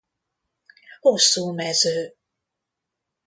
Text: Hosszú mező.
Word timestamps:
Hosszú 0.99 1.51
mező. 1.53 2.15